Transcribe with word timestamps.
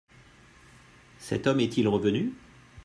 Cet 1.19 1.45
homme 1.45 1.59
est-il 1.59 1.87
revenu? 1.87 2.33